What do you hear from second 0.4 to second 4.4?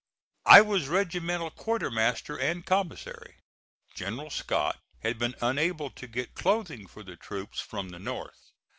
I was regimental quartermaster and commissary. General